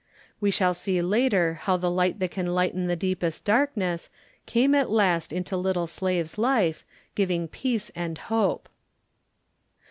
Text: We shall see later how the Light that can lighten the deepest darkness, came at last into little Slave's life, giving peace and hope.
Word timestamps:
We 0.39 0.49
shall 0.49 0.73
see 0.73 0.99
later 0.99 1.59
how 1.61 1.77
the 1.77 1.91
Light 1.91 2.17
that 2.17 2.31
can 2.31 2.47
lighten 2.47 2.87
the 2.87 2.95
deepest 2.95 3.45
darkness, 3.45 4.09
came 4.47 4.73
at 4.73 4.89
last 4.89 5.31
into 5.31 5.55
little 5.55 5.85
Slave's 5.85 6.39
life, 6.39 6.83
giving 7.13 7.47
peace 7.47 7.91
and 7.93 8.17
hope. 8.17 8.67